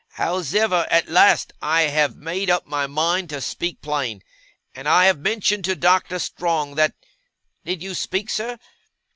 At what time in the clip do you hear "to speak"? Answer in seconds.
3.29-3.83